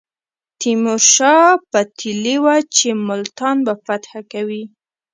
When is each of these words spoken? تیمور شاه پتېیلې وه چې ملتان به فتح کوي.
تیمور 0.59 1.01
شاه 1.13 1.51
پتېیلې 1.71 2.35
وه 2.43 2.55
چې 2.75 2.87
ملتان 3.07 3.57
به 3.65 3.73
فتح 3.85 4.11
کوي. 4.31 4.63